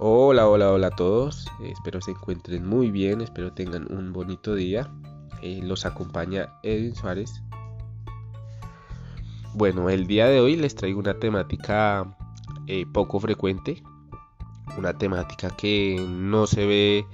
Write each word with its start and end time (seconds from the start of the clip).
Hola, 0.00 0.48
hola, 0.48 0.72
hola 0.72 0.88
a 0.88 0.90
todos. 0.90 1.46
Eh, 1.60 1.70
espero 1.70 2.00
se 2.00 2.10
encuentren 2.10 2.66
muy 2.66 2.90
bien, 2.90 3.20
espero 3.20 3.52
tengan 3.52 3.86
un 3.92 4.12
bonito 4.12 4.56
día. 4.56 4.90
Eh, 5.40 5.60
los 5.62 5.86
acompaña 5.86 6.58
Edwin 6.64 6.96
Suárez. 6.96 7.40
Bueno, 9.54 9.88
el 9.90 10.08
día 10.08 10.26
de 10.26 10.40
hoy 10.40 10.56
les 10.56 10.74
traigo 10.74 10.98
una 10.98 11.14
temática 11.20 12.16
eh, 12.66 12.86
poco 12.92 13.20
frecuente, 13.20 13.84
una 14.76 14.98
temática 14.98 15.50
que 15.50 16.04
no 16.10 16.48
se 16.48 16.66
ve 16.66 17.06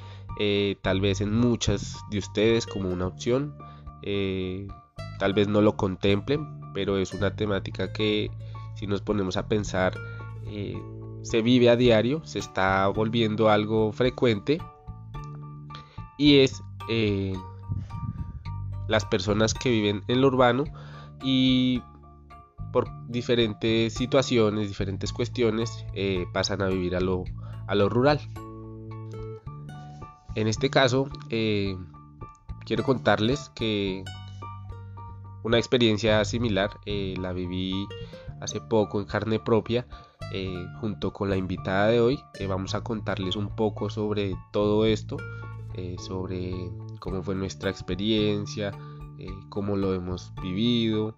tal 0.81 1.03
vez 1.03 1.21
en 1.21 1.35
muchas 1.35 1.99
de 2.11 2.17
ustedes 2.17 2.67
como 2.67 2.89
una 2.89 3.09
opción, 3.09 3.55
tal 5.19 5.35
vez 5.35 5.49
no 5.49 5.61
lo 5.61 5.77
contemplen, 5.77 6.73
pero 6.73 6.97
es 6.97 7.13
una 7.13 7.37
temática 7.37 7.93
que 7.93 8.31
si 8.75 8.87
nos 8.87 9.03
ponemos 9.03 9.37
a 9.37 9.49
pensar 9.49 9.93
se 11.23 11.43
vive 11.43 11.71
a 11.71 11.77
diario, 11.77 12.25
se 12.25 12.39
está 12.39 12.89
volviendo 12.89 13.51
algo 13.51 13.93
frecuente 13.93 14.59
y 16.19 16.39
es 16.39 16.63
eh, 16.89 17.35
las 18.89 19.05
personas 19.05 19.55
que 19.55 19.71
viven 19.71 20.03
en 20.09 20.21
lo 20.21 20.29
urbano 20.29 20.65
y 21.23 21.83
por 22.73 22.89
diferentes 23.09 23.95
situaciones, 23.95 24.69
diferentes 24.69 25.13
cuestiones, 25.13 25.85
eh, 25.95 26.27
pasan 26.33 26.63
a 26.63 26.69
vivir 26.69 26.95
a 26.95 27.01
lo, 27.01 27.25
a 27.67 27.75
lo 27.75 27.89
rural. 27.89 28.21
En 30.35 30.47
este 30.47 30.71
caso, 30.71 31.09
eh, 31.31 31.77
quiero 32.65 32.85
contarles 32.85 33.51
que 33.55 34.05
una 35.43 35.59
experiencia 35.59 36.25
similar 36.25 36.71
la 36.85 37.33
viví 37.33 37.89
hace 38.41 38.61
poco 38.61 39.01
en 39.01 39.07
carne 39.07 39.39
propia 39.39 39.87
eh, 40.33 40.67
junto 40.81 41.13
con 41.13 41.29
la 41.29 41.37
invitada 41.37 41.89
de 41.89 42.01
hoy 42.01 42.21
eh, 42.39 42.47
vamos 42.47 42.75
a 42.75 42.83
contarles 42.83 43.37
un 43.37 43.55
poco 43.55 43.91
sobre 43.91 44.37
todo 44.53 44.85
esto, 44.85 45.17
eh, 45.75 45.97
sobre 45.99 46.55
cómo 46.99 47.23
fue 47.23 47.35
nuestra 47.35 47.71
experiencia, 47.71 48.73
cómo 49.51 49.77
lo 49.77 49.93
hemos 49.93 50.33
vivido, 50.43 51.15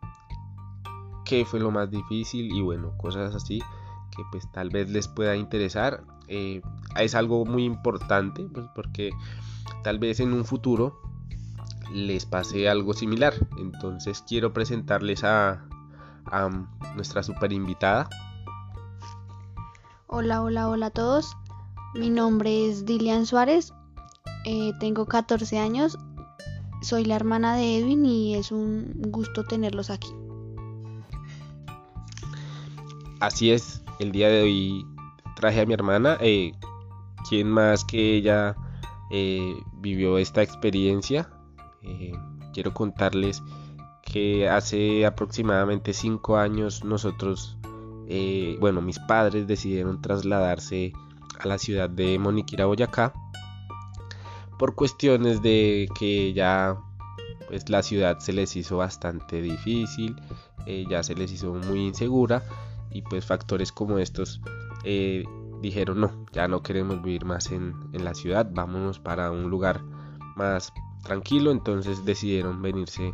qué 1.25 1.45
fue 1.45 1.61
lo 1.61 1.71
más 1.71 1.89
difícil 1.89 2.53
y 2.53 2.61
bueno, 2.61 2.97
cosas 2.97 3.35
así 3.35 3.61
que 4.17 4.23
pues 4.33 4.51
tal 4.51 4.71
vez 4.71 4.91
les 4.91 5.07
pueda 5.07 5.37
interesar. 5.37 6.03
es 6.29 7.15
algo 7.15 7.45
muy 7.45 7.65
importante 7.65 8.45
pues, 8.53 8.67
porque 8.75 9.11
tal 9.85 9.99
vez 9.99 10.19
en 10.19 10.33
un 10.33 10.45
futuro 10.45 11.01
les 11.93 12.27
pase 12.27 12.69
algo 12.69 12.93
similar. 12.93 13.35
Entonces 13.59 14.25
quiero 14.27 14.53
presentarles 14.53 15.25
a, 15.25 15.65
a 16.27 16.49
nuestra 16.95 17.23
super 17.23 17.53
invitada. 17.53 18.09
Hola, 20.07 20.43
hola, 20.43 20.69
hola 20.69 20.87
a 20.87 20.91
todos. 20.91 21.37
Mi 21.95 22.11
nombre 22.11 22.69
es 22.69 22.85
Dilian 22.85 23.27
Suárez. 23.27 23.73
Eh, 24.45 24.73
tengo 24.81 25.07
14 25.07 25.59
años. 25.59 25.99
Soy 26.83 27.05
la 27.05 27.17
hermana 27.17 27.55
de 27.57 27.79
Edwin 27.79 28.05
y 28.05 28.35
es 28.35 28.51
un 28.51 28.93
gusto 29.09 29.45
tenerlos 29.45 29.91
aquí. 29.91 30.13
Así 33.21 33.53
es, 33.53 33.83
el 34.01 34.11
día 34.11 34.29
de 34.29 34.43
hoy 34.43 34.87
traje 35.37 35.61
a 35.61 35.67
mi 35.67 35.75
hermana. 35.75 36.19
Eh, 36.21 36.53
¿Quién 37.29 37.49
más 37.49 37.85
que 37.85 38.17
ella 38.17 38.57
eh, 39.11 39.55
vivió 39.81 40.19
esta 40.19 40.43
experiencia? 40.43 41.29
quiero 42.53 42.73
contarles 42.73 43.43
que 44.13 44.49
hace 44.49 45.07
aproximadamente 45.07 45.93
5 45.93 46.37
años 46.37 46.85
nosotros 46.85 47.57
eh, 48.09 48.57
bueno, 48.61 48.83
mis 48.83 48.99
padres 48.99 49.47
decidieron 49.47 50.03
trasladarse 50.03 50.93
a 51.39 51.47
la 51.47 51.57
ciudad 51.57 51.89
de 51.89 52.19
Moniquira, 52.19 52.67
Boyacá, 52.67 53.15
por 54.59 54.75
cuestiones 54.75 55.41
de 55.41 55.89
que 55.99 56.33
ya 56.35 56.77
pues 57.49 57.69
la 57.71 57.83
ciudad 57.83 58.19
se 58.19 58.33
les 58.33 58.55
hizo 58.55 58.77
bastante 58.77 59.41
difícil, 59.41 60.17
eh, 60.67 60.85
ya 60.89 61.03
se 61.03 61.15
les 61.15 61.33
hizo 61.33 61.55
muy 61.55 61.87
insegura 61.87 62.43
y 62.91 63.03
pues 63.03 63.25
factores 63.25 63.73
como 63.73 63.99
estos 63.99 64.41
eh, 64.85 65.25
dijeron 65.61 66.01
no, 66.01 66.27
ya 66.33 66.49
no 66.49 66.63
queremos 66.63 67.03
vivir 67.03 67.25
más 67.25 67.51
en, 67.51 67.75
en 67.93 68.05
la 68.05 68.15
ciudad, 68.15 68.49
vámonos 68.53 68.99
para 68.99 69.31
un 69.31 69.49
lugar 69.49 69.81
más 70.37 70.73
tranquilo, 71.03 71.51
entonces 71.51 72.05
decidieron 72.05 72.61
venirse 72.63 73.13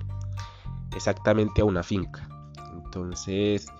exactamente 0.94 1.60
a 1.60 1.64
una 1.64 1.82
finca. 1.82 2.28
Entonces 2.72 3.70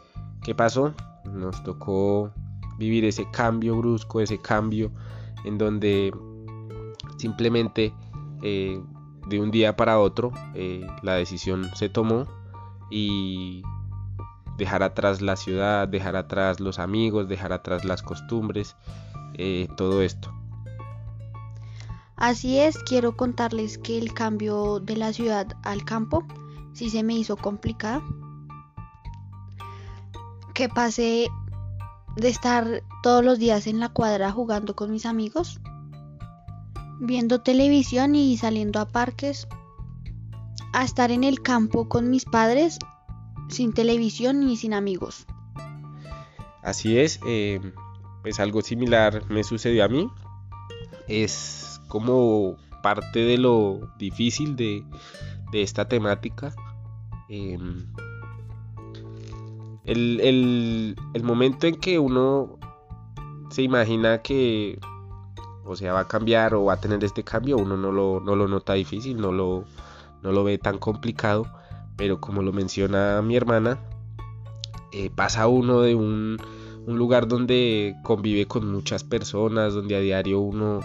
¿Qué 0.43 0.55
pasó? 0.55 0.95
Nos 1.25 1.63
tocó 1.63 2.33
vivir 2.79 3.05
ese 3.05 3.31
cambio 3.31 3.77
brusco, 3.77 4.21
ese 4.21 4.39
cambio 4.39 4.91
en 5.45 5.59
donde 5.59 6.13
simplemente 7.17 7.93
eh, 8.43 8.81
de 9.27 9.41
un 9.41 9.51
día 9.51 9.77
para 9.77 9.99
otro 9.99 10.33
eh, 10.55 10.87
la 11.03 11.15
decisión 11.15 11.69
se 11.75 11.89
tomó 11.89 12.27
y 12.91 13.63
dejar 14.57 14.83
atrás 14.83 15.21
la 15.21 15.37
ciudad, 15.37 15.89
dejar 15.89 16.17
atrás 16.17 16.61
los 16.61 16.79
amigos, 16.79 17.29
dejar 17.29 17.53
atrás 17.53 17.85
las 17.85 18.03
costumbres, 18.03 18.77
eh, 19.35 19.69
todo 19.77 20.03
esto. 20.03 20.33
Así 22.17 22.59
es, 22.59 22.79
quiero 22.79 23.17
contarles 23.17 23.79
que 23.79 23.99
el 23.99 24.13
cambio 24.13 24.81
de 24.81 24.97
la 24.97 25.13
ciudad 25.13 25.47
al 25.63 25.85
campo 25.85 26.25
sí 26.73 26.91
se 26.91 27.03
me 27.03 27.15
hizo 27.15 27.37
complicado 27.37 28.03
que 30.59 30.69
pasé 30.69 31.29
de 32.17 32.29
estar 32.29 32.83
todos 33.05 33.25
los 33.25 33.39
días 33.39 33.69
en 33.69 33.79
la 33.79 33.91
cuadra 33.91 34.33
jugando 34.33 34.75
con 34.75 34.91
mis 34.91 35.07
amigos, 35.07 35.61
viendo 36.99 37.41
televisión 37.43 38.17
y 38.17 38.37
saliendo 38.37 38.81
a 38.81 38.89
parques, 38.89 39.47
a 40.73 40.83
estar 40.83 41.13
en 41.13 41.23
el 41.23 41.43
campo 41.43 41.89
con 41.89 42.11
mis 42.11 42.25
padres 42.25 42.81
sin 43.49 43.73
televisión 43.73 44.49
y 44.49 44.57
sin 44.57 44.75
amigos. 44.75 45.27
Así 46.63 46.99
es, 46.99 47.21
eh, 47.25 47.61
pues 48.23 48.41
algo 48.41 48.63
similar 48.63 49.31
me 49.31 49.45
sucedió 49.45 49.85
a 49.85 49.89
mí. 49.89 50.11
Es 51.07 51.81
como 51.87 52.57
parte 52.83 53.21
de 53.21 53.39
lo 53.39 53.93
difícil 53.97 54.57
de, 54.57 54.85
esta 55.53 55.89
temática. 55.89 56.55
Em, 57.29 57.87
el, 59.85 61.23
momento 61.23 61.67
en 61.67 61.77
que 61.77 61.99
uno 61.99 62.59
se 63.51 63.63
imagina 63.63 64.23
que, 64.23 64.79
o 65.65 65.77
sea, 65.77 65.93
va 65.93 66.01
a 66.01 66.09
cambiar 66.09 66.55
o 66.55 66.65
va 66.65 66.75
a 66.75 66.81
tener 66.81 67.03
este 67.05 67.23
cambio, 67.23 67.57
uno 67.57 67.77
no 67.77 67.93
lo, 67.93 68.21
no 68.21 68.37
lo 68.37 68.49
nota 68.49 68.75
difícil, 68.75 69.21
no 69.21 69.33
lo, 69.33 69.65
no 70.23 70.33
lo 70.33 70.45
ve 70.45 70.59
tan 70.59 70.79
complicado, 70.79 71.47
pero 71.97 72.21
como 72.21 72.43
lo 72.43 72.53
menciona 72.53 73.23
mi 73.23 73.37
hermana, 73.37 73.79
eh, 74.93 75.11
pasa 75.15 75.49
uno 75.49 75.81
de 75.81 75.95
un, 75.95 76.39
un, 76.87 76.99
lugar 76.99 77.29
donde 77.29 77.97
convive 78.03 78.47
con 78.47 78.71
muchas 78.71 79.05
personas, 79.05 79.75
donde 79.75 79.97
a 79.97 80.01
diario 80.01 80.41
uno 80.41 80.81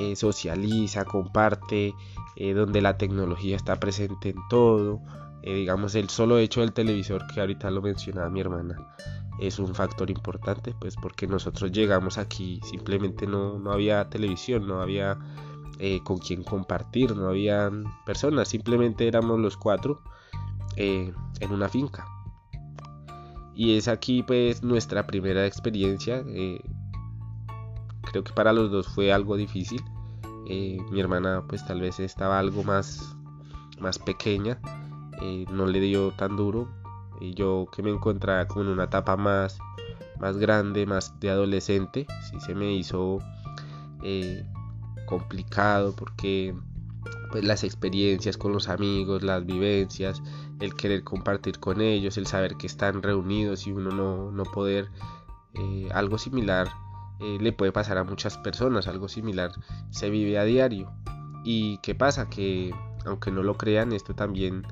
eh, 0.00 0.16
socializa, 0.16 1.04
comparte, 1.04 1.94
eh, 2.34 2.54
donde 2.54 2.80
la 2.80 2.96
tecnología 2.96 3.54
está 3.54 3.78
presente 3.78 4.30
en 4.30 4.36
todo, 4.48 5.02
eh, 5.42 5.52
digamos 5.52 5.94
el 5.94 6.08
solo 6.08 6.38
hecho 6.38 6.62
del 6.62 6.72
televisor 6.72 7.26
que 7.26 7.38
ahorita 7.38 7.70
lo 7.70 7.82
mencionaba 7.82 8.30
mi 8.30 8.40
hermana 8.40 8.94
es 9.38 9.58
un 9.58 9.74
factor 9.74 10.10
importante 10.10 10.74
pues 10.80 10.96
porque 10.96 11.26
nosotros 11.26 11.70
llegamos 11.70 12.16
aquí 12.16 12.60
simplemente 12.62 13.26
no, 13.26 13.58
no 13.58 13.72
había 13.72 14.08
televisión 14.08 14.66
no 14.66 14.80
había 14.80 15.18
con 16.04 16.18
quien 16.18 16.44
compartir 16.44 17.16
no 17.16 17.28
había 17.28 17.70
personas 18.04 18.48
simplemente 18.48 19.06
éramos 19.06 19.38
los 19.38 19.56
cuatro 19.56 20.02
en 20.76 21.14
una 21.50 21.68
finca. 21.68 22.06
Y 23.54 23.76
es 23.76 23.88
aquí 23.88 24.22
pues 24.22 24.62
nuestra 24.62 25.06
primera 25.06 25.46
experiencia 25.46 26.22
creo 28.10 28.24
que 28.24 28.32
para 28.32 28.52
los 28.52 28.70
dos 28.70 28.88
fue 28.88 29.12
algo 29.12 29.36
difícil 29.36 29.82
mi 30.90 31.00
hermana 31.00 31.44
pues 31.46 31.64
tal 31.64 31.80
vez 31.80 32.00
estaba 32.00 32.38
algo 32.38 32.64
más 32.64 33.16
más 33.80 33.98
pequeña 33.98 34.60
eh, 35.20 35.44
no 35.50 35.66
le 35.66 35.80
dio 35.80 36.12
tan 36.12 36.36
duro. 36.36 36.68
Y 37.20 37.34
yo 37.34 37.68
que 37.74 37.82
me 37.82 37.90
encontraba 37.90 38.46
como 38.46 38.62
en 38.64 38.68
una 38.68 38.84
etapa 38.84 39.16
más, 39.16 39.58
más 40.18 40.38
grande, 40.38 40.86
más 40.86 41.18
de 41.20 41.30
adolescente, 41.30 42.06
sí 42.30 42.40
se 42.40 42.54
me 42.54 42.72
hizo 42.72 43.18
eh, 44.02 44.44
complicado 45.06 45.94
porque 45.94 46.54
pues 47.30 47.44
las 47.44 47.62
experiencias 47.62 48.36
con 48.38 48.52
los 48.52 48.68
amigos, 48.68 49.22
las 49.22 49.44
vivencias, 49.44 50.22
el 50.60 50.74
querer 50.74 51.04
compartir 51.04 51.60
con 51.60 51.80
ellos, 51.80 52.16
el 52.16 52.26
saber 52.26 52.56
que 52.56 52.66
están 52.66 53.02
reunidos 53.02 53.66
y 53.66 53.72
uno 53.72 53.90
no, 53.90 54.32
no 54.32 54.44
poder, 54.44 54.88
eh, 55.54 55.88
algo 55.92 56.16
similar 56.16 56.68
le 57.20 57.52
puede 57.52 57.72
pasar 57.72 57.98
a 57.98 58.04
muchas 58.04 58.38
personas, 58.38 58.88
algo 58.88 59.08
similar 59.08 59.52
se 59.90 60.10
vive 60.10 60.38
a 60.38 60.44
diario. 60.44 60.90
¿Y 61.44 61.78
qué 61.78 61.94
pasa? 61.94 62.28
Que 62.28 62.72
aunque 63.06 63.30
no 63.30 63.42
lo 63.42 63.56
crean, 63.56 63.92
esto 63.92 64.14
también 64.14 64.66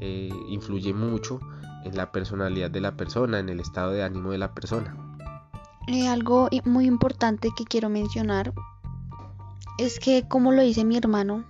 eh, 0.00 0.30
influye 0.48 0.94
mucho 0.94 1.40
en 1.84 1.96
la 1.96 2.12
personalidad 2.12 2.70
de 2.70 2.80
la 2.80 2.96
persona, 2.96 3.38
en 3.38 3.48
el 3.48 3.60
estado 3.60 3.92
de 3.92 4.02
ánimo 4.02 4.32
de 4.32 4.38
la 4.38 4.54
persona. 4.54 4.96
Eh, 5.86 6.08
algo 6.08 6.48
muy 6.64 6.86
importante 6.86 7.50
que 7.56 7.64
quiero 7.64 7.90
mencionar 7.90 8.54
es 9.78 9.98
que, 9.98 10.26
como 10.26 10.52
lo 10.52 10.62
dice 10.62 10.84
mi 10.84 10.96
hermano, 10.96 11.44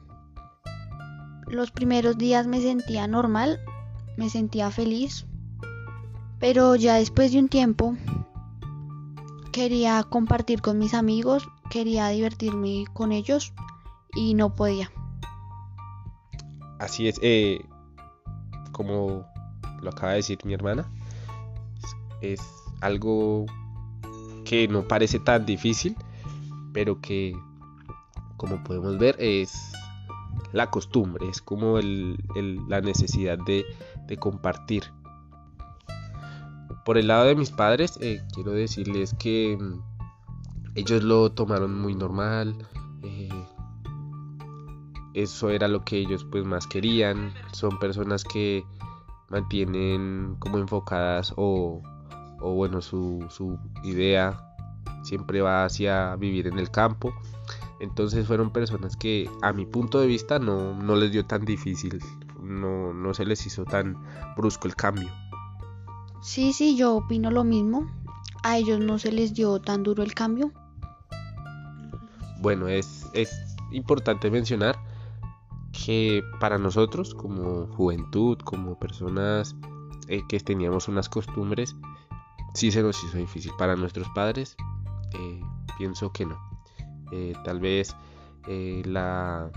los 1.47 1.71
primeros 1.71 2.19
días 2.19 2.47
me 2.47 2.61
sentía 2.61 3.07
normal, 3.07 3.61
me 4.17 4.29
sentía 4.29 4.71
feliz, 4.71 5.27
pero 6.41 6.75
ya 6.75 6.95
después 6.95 7.33
de 7.33 7.39
un 7.39 7.49
tiempo 7.49 7.97
quería 9.55 10.03
compartir 10.03 10.61
con 10.61 10.79
mis 10.79 10.95
amigos, 10.95 11.49
quería 11.71 12.09
divertirme 12.09 12.87
con 12.93 13.13
ellos 13.13 13.53
y 14.13 14.35
no 14.35 14.57
podía. 14.57 14.91
Así 16.81 17.07
es, 17.07 17.21
eh, 17.23 17.65
como 18.73 19.25
lo 19.81 19.91
acaba 19.91 20.11
de 20.11 20.17
decir 20.17 20.39
mi 20.45 20.55
hermana, 20.55 20.91
es 22.21 22.41
algo 22.81 23.47
que 24.45 24.67
no 24.67 24.89
parece 24.89 25.21
tan 25.21 25.47
difícil, 25.47 25.97
pero 26.73 27.01
que 27.01 27.33
como 28.37 28.65
podemos 28.65 28.99
ver 28.99 29.15
es 29.21 29.71
la 30.53 30.69
costumbre, 30.69 31.29
es 31.29 31.41
como 31.41 31.79
la 31.79 32.81
necesidad 32.81 33.39
de, 33.47 33.65
compartir. 34.19 34.83
Por 36.85 36.99
el 36.99 37.09
lado 37.09 37.25
de 37.25 37.35
mis 37.35 37.51
padres, 37.51 37.99
eh, 38.01 38.23
quiero 38.33 38.53
decirles 38.53 39.15
que 39.19 39.57
mm, 39.59 39.81
ellos 40.75 41.03
lo 41.03 41.33
tomaron 41.33 41.81
muy 41.81 41.95
normal. 41.95 42.57
Eh, 43.03 43.29
eso 45.15 45.51
era 45.51 45.69
lo 45.69 45.85
que 45.85 45.99
ellos 45.99 46.25
pues 46.31 46.45
más 46.45 46.67
querían. 46.67 47.33
Son 47.53 47.79
personas 47.79 48.25
que 48.25 48.65
mantienen 49.29 50.37
como 50.39 50.59
enfocadas 50.59 51.33
o, 51.37 51.83
bueno 52.41 52.83
su, 52.83 53.27
su 53.31 53.59
idea 53.85 54.39
siempre 55.03 55.41
va 55.41 55.65
hacia 55.65 56.15
vivir 56.17 56.47
en 56.47 56.59
el 56.59 56.71
campo 56.71 57.15
entonces 57.81 58.27
fueron 58.27 58.51
personas 58.51 58.97
que 58.97 59.29
a 59.43 59.53
mi 59.53 59.67
punto 59.67 60.01
de 60.01 60.07
vista 60.07 60.39
no, 60.39 60.75
no 60.75 60.97
les 60.97 61.13
dio 61.13 61.27
tan 61.27 61.45
difícil, 61.45 62.01
no, 62.41 62.95
no 62.95 63.15
se 63.15 63.25
les 63.25 63.45
hizo 63.47 63.65
tan 63.65 63.97
brusco 64.37 64.69
el 64.69 64.77
cambio. 64.77 65.11
Sí, 66.25 66.55
sí, 66.55 66.75
yo 66.75 66.97
opino 66.97 67.31
lo 67.31 67.45
mismo. 67.45 67.87
A 68.43 68.57
ellos 68.57 68.81
no 68.81 68.99
se 68.99 69.13
les 69.13 69.35
dio 69.35 69.61
tan 69.61 69.83
duro 69.83 70.03
el 70.03 70.15
cambio. 70.15 70.53
Bueno, 72.41 72.67
es, 72.67 73.07
es 73.13 73.31
importante 73.73 74.31
mencionar 74.31 74.79
que 75.73 76.23
para 76.41 76.57
nosotros 76.59 77.15
como 77.15 77.67
juventud, 77.67 78.39
como 78.39 78.79
personas 78.79 79.55
eh, 80.09 80.23
que 80.27 80.41
teníamos 80.41 80.89
unas 80.89 81.09
costumbres, 81.09 81.77
sí 82.55 82.71
se 82.71 82.83
nos 82.83 83.05
hizo 83.05 83.19
difícil. 83.19 83.53
Para 83.59 83.77
nuestros 83.77 84.09
padres, 84.15 84.57
eh, 85.13 85.41
pienso 85.77 86.11
que 86.11 86.25
no. 86.25 86.39
Eh, 87.13 87.35
tal 87.45 87.61
vez 87.61 87.95
eh, 88.49 88.83
la, 88.87 89.51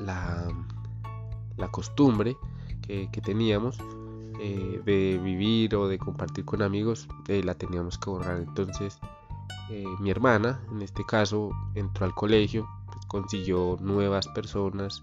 la, 0.00 0.48
costumbre 1.70 2.36
que, 2.82 3.08
teníamos 3.22 3.78
eh, 4.40 4.80
de 4.84 5.18
vivir 5.22 5.74
o 5.76 5.88
de 5.88 5.98
compartir 5.98 6.44
con 6.44 6.62
amigos 6.62 7.08
la 7.28 7.54
teníamos 7.54 7.98
que 7.98 8.10
borrar. 8.10 8.38
Entonces 8.38 9.00
mi 9.98 10.10
hermana, 10.10 10.60
en 10.70 10.82
este 10.82 11.04
caso, 11.04 11.50
entró 11.74 12.04
al 12.04 12.14
colegio, 12.14 12.68
pues, 12.92 13.04
consiguió 13.06 13.78
nuevas 13.80 14.28
personas, 14.28 15.02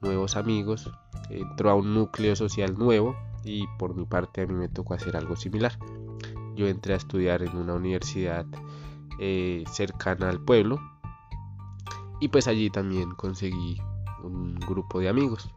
nuevos 0.00 0.36
amigos, 0.36 0.90
entró 1.30 1.70
a 1.70 1.74
un 1.74 1.94
núcleo 1.94 2.36
social 2.36 2.76
nuevo 2.76 3.16
y 3.44 3.66
por 3.78 3.94
mi 3.94 4.04
parte 4.04 4.42
a 4.42 4.46
mí 4.46 4.54
me 4.54 4.68
tocó 4.68 4.94
hacer 4.94 5.16
algo 5.16 5.36
similar. 5.36 5.78
Yo 6.54 6.68
entré 6.68 6.94
a 6.94 6.96
estudiar 6.96 7.42
en 7.42 7.56
una 7.56 7.74
universidad 7.74 8.46
eh, 9.18 9.64
cercana 9.72 10.28
al 10.28 10.40
pueblo 10.40 10.80
y 12.20 12.28
pues 12.28 12.46
allí 12.46 12.70
también 12.70 13.12
conseguí 13.12 13.78
un 14.22 14.54
grupo 14.56 15.00
de 15.00 15.08
amigos. 15.08 15.50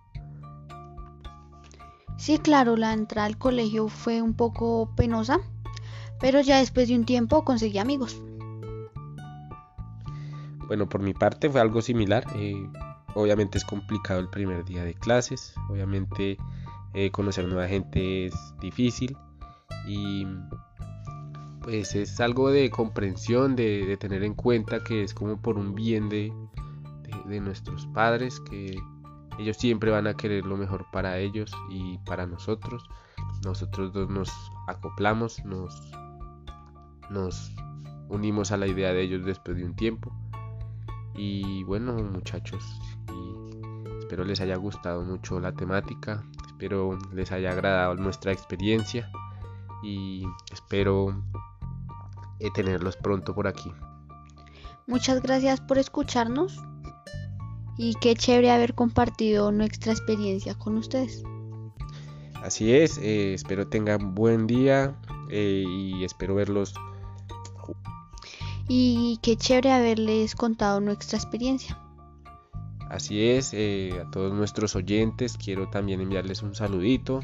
Sí, 2.17 2.39
claro, 2.39 2.75
la 2.75 2.93
entrada 2.93 3.27
al 3.27 3.37
colegio 3.37 3.87
fue 3.87 4.21
un 4.21 4.33
poco 4.33 4.89
penosa, 4.95 5.39
pero 6.19 6.41
ya 6.41 6.57
después 6.57 6.87
de 6.87 6.95
un 6.95 7.05
tiempo 7.05 7.45
conseguí 7.45 7.77
amigos. 7.77 8.21
Bueno, 10.67 10.89
por 10.89 11.01
mi 11.01 11.13
parte 11.13 11.49
fue 11.49 11.61
algo 11.61 11.81
similar. 11.81 12.25
Eh, 12.35 12.67
obviamente 13.13 13.57
es 13.57 13.63
complicado 13.63 14.19
el 14.19 14.29
primer 14.29 14.65
día 14.65 14.83
de 14.83 14.93
clases, 14.93 15.53
obviamente 15.69 16.37
eh, 16.93 17.11
conocer 17.11 17.45
nueva 17.47 17.67
gente 17.67 18.25
es 18.25 18.33
difícil 18.59 19.15
y 19.87 20.25
pues 21.61 21.95
es 21.95 22.19
algo 22.21 22.49
de 22.49 22.69
comprensión, 22.69 23.55
de, 23.55 23.97
tener 23.99 24.23
en 24.23 24.33
cuenta 24.33 24.83
que 24.83 25.03
es 25.03 25.13
como 25.13 25.41
por 25.41 25.57
un 25.57 25.75
bien 25.75 26.07
de, 26.07 26.31
nuestros 27.41 27.85
padres, 27.87 28.39
que 28.39 28.79
ellos 29.37 29.57
siempre 29.57 29.91
van 29.91 30.07
a 30.07 30.15
querer 30.15 30.45
lo 30.45 30.57
mejor 30.57 30.85
para 30.91 31.17
ellos 31.17 31.51
y 31.69 31.97
para 31.99 32.25
nosotros. 32.25 32.83
Nosotros 33.43 33.93
dos 33.93 34.09
nos 34.09 34.31
acoplamos, 34.67 35.43
nos, 35.45 35.91
nos 37.09 37.55
unimos 38.09 38.51
a 38.51 38.57
la 38.57 38.67
idea 38.67 38.93
de 38.93 39.01
ellos 39.01 39.25
después 39.25 39.57
de 39.57 39.65
un 39.65 39.75
tiempo. 39.75 40.11
Y 41.15 41.63
bueno, 41.63 41.93
muchachos, 41.93 42.63
espero 43.99 44.23
les 44.23 44.39
haya 44.39 44.55
gustado 44.55 45.01
mucho 45.03 45.39
la 45.39 45.51
temática, 45.51 46.23
espero 46.47 46.97
les 47.13 47.31
haya 47.31 47.51
agradado 47.51 47.95
nuestra 47.95 48.31
experiencia 48.31 49.11
y 49.83 50.23
espero 50.51 51.23
tenerlos 52.53 52.95
pronto 52.97 53.33
por 53.33 53.47
aquí. 53.47 53.71
Muchas 54.85 55.21
gracias 55.21 55.59
por 55.59 55.77
escucharnos 55.77 56.63
y 57.77 57.93
qué 57.95 58.15
chévere 58.15 58.51
haber 58.51 58.73
compartido 58.73 59.51
nuestra 59.51 59.91
experiencia 59.91 60.55
con 60.55 60.77
ustedes. 60.77 61.23
Así 62.41 62.73
es, 62.73 62.97
eh, 62.97 63.33
espero 63.33 63.67
tengan 63.67 64.15
buen 64.15 64.47
día 64.47 64.95
eh, 65.29 65.65
y 65.67 66.03
espero 66.03 66.35
verlos. 66.35 66.73
Y 68.67 69.19
qué 69.21 69.37
chévere 69.37 69.71
haberles 69.71 70.35
contado 70.35 70.81
nuestra 70.81 71.17
experiencia. 71.17 71.79
Así 72.89 73.27
es, 73.29 73.51
eh, 73.53 74.01
a 74.01 74.09
todos 74.11 74.33
nuestros 74.33 74.75
oyentes 74.75 75.37
quiero 75.37 75.69
también 75.69 76.01
enviarles 76.01 76.41
un 76.41 76.55
saludito. 76.55 77.21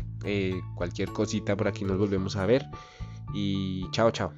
cualquier 0.75 1.09
cosita 1.09 1.56
por 1.56 1.67
aquí 1.67 1.85
nos 1.85 1.97
volvemos 1.97 2.35
a 2.35 2.45
ver. 2.45 2.65
Y 3.33 3.89
chao, 3.92 4.11
chao. 4.11 4.33